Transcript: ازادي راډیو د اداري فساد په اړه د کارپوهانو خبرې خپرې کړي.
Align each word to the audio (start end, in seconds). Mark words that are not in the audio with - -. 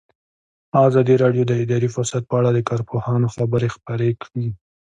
ازادي 0.87 1.15
راډیو 1.23 1.43
د 1.47 1.53
اداري 1.63 1.89
فساد 1.95 2.23
په 2.29 2.35
اړه 2.39 2.49
د 2.53 2.59
کارپوهانو 2.69 3.27
خبرې 3.35 3.67
خپرې 3.75 4.09
کړي. 4.23 4.47